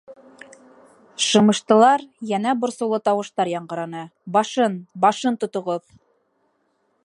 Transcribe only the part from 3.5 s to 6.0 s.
яңғыраны: —Башын, башын тотоғоҙ!